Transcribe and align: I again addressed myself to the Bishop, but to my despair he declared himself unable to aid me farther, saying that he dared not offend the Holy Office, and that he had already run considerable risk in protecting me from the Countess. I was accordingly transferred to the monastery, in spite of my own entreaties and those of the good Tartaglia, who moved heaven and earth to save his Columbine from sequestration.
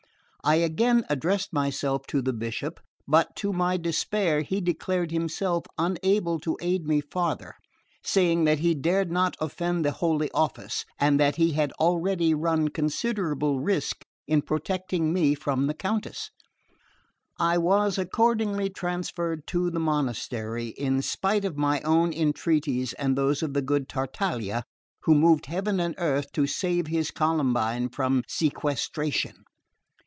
I 0.43 0.55
again 0.55 1.05
addressed 1.07 1.53
myself 1.53 2.07
to 2.07 2.19
the 2.19 2.33
Bishop, 2.33 2.79
but 3.07 3.35
to 3.35 3.53
my 3.53 3.77
despair 3.77 4.41
he 4.41 4.59
declared 4.59 5.11
himself 5.11 5.65
unable 5.77 6.39
to 6.39 6.57
aid 6.59 6.87
me 6.87 6.99
farther, 6.99 7.53
saying 8.03 8.45
that 8.45 8.57
he 8.57 8.73
dared 8.73 9.11
not 9.11 9.37
offend 9.39 9.85
the 9.85 9.91
Holy 9.91 10.31
Office, 10.31 10.83
and 10.99 11.19
that 11.19 11.35
he 11.35 11.51
had 11.51 11.71
already 11.73 12.33
run 12.33 12.69
considerable 12.69 13.59
risk 13.59 14.03
in 14.27 14.41
protecting 14.41 15.13
me 15.13 15.35
from 15.35 15.67
the 15.67 15.75
Countess. 15.75 16.31
I 17.39 17.59
was 17.59 17.99
accordingly 17.99 18.71
transferred 18.71 19.45
to 19.49 19.69
the 19.69 19.79
monastery, 19.79 20.69
in 20.69 21.03
spite 21.03 21.45
of 21.45 21.55
my 21.55 21.81
own 21.81 22.11
entreaties 22.11 22.93
and 22.93 23.15
those 23.15 23.43
of 23.43 23.53
the 23.53 23.61
good 23.61 23.87
Tartaglia, 23.87 24.63
who 25.03 25.13
moved 25.13 25.45
heaven 25.45 25.79
and 25.79 25.93
earth 25.99 26.31
to 26.31 26.47
save 26.47 26.87
his 26.87 27.11
Columbine 27.11 27.89
from 27.89 28.23
sequestration. 28.27 29.43